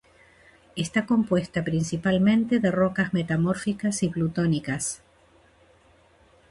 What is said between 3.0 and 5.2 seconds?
metamórficas y plutónicas.